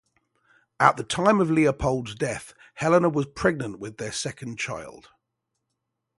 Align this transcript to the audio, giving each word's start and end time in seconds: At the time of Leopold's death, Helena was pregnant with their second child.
At 0.79 0.97
the 0.97 1.03
time 1.03 1.39
of 1.39 1.51
Leopold's 1.51 2.15
death, 2.15 2.55
Helena 2.73 3.07
was 3.07 3.27
pregnant 3.27 3.77
with 3.77 3.97
their 3.97 4.11
second 4.11 4.57
child. 4.57 5.09